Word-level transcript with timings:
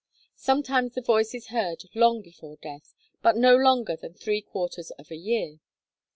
Sometimes 0.39 0.95
the 0.95 1.01
voice 1.01 1.35
is 1.35 1.49
heard 1.49 1.83
long 1.93 2.23
before 2.23 2.57
death, 2.57 2.95
but 3.21 3.37
not 3.37 3.59
longer 3.59 3.95
than 3.95 4.15
three 4.15 4.41
quarters 4.41 4.89
of 4.97 5.11
a 5.11 5.15
year. 5.15 5.59